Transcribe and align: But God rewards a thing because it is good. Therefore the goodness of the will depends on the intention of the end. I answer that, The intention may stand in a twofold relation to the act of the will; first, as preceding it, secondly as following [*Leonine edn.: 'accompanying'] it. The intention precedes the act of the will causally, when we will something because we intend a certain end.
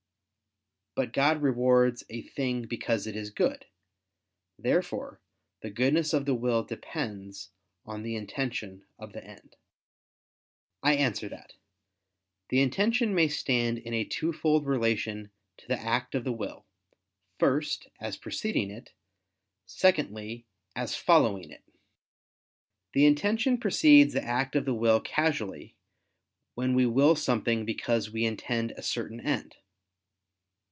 But 0.93 1.13
God 1.13 1.41
rewards 1.41 2.03
a 2.09 2.21
thing 2.21 2.63
because 2.67 3.07
it 3.07 3.15
is 3.15 3.29
good. 3.29 3.65
Therefore 4.59 5.21
the 5.61 5.69
goodness 5.69 6.11
of 6.13 6.25
the 6.25 6.35
will 6.35 6.63
depends 6.63 7.49
on 7.85 8.03
the 8.03 8.17
intention 8.17 8.85
of 8.99 9.13
the 9.13 9.23
end. 9.23 9.55
I 10.83 10.95
answer 10.95 11.29
that, 11.29 11.53
The 12.49 12.59
intention 12.61 13.15
may 13.15 13.29
stand 13.29 13.77
in 13.77 13.93
a 13.93 14.03
twofold 14.03 14.67
relation 14.67 15.31
to 15.59 15.67
the 15.67 15.79
act 15.79 16.13
of 16.13 16.25
the 16.25 16.33
will; 16.33 16.65
first, 17.39 17.87
as 18.01 18.17
preceding 18.17 18.69
it, 18.69 18.91
secondly 19.65 20.45
as 20.75 20.93
following 20.93 21.45
[*Leonine 21.49 21.53
edn.: 21.53 21.63
'accompanying'] 21.63 21.67
it. 21.67 22.93
The 22.93 23.05
intention 23.05 23.57
precedes 23.57 24.13
the 24.13 24.23
act 24.25 24.57
of 24.57 24.65
the 24.65 24.75
will 24.75 24.99
causally, 25.01 25.77
when 26.55 26.75
we 26.75 26.85
will 26.85 27.15
something 27.15 27.63
because 27.63 28.11
we 28.11 28.25
intend 28.25 28.71
a 28.71 28.83
certain 28.83 29.21
end. 29.21 29.55